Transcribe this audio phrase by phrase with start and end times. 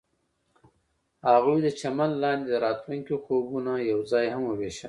[1.29, 4.79] هغوی د چمن لاندې د راتلونکي خوبونه یوځای هم وویشل.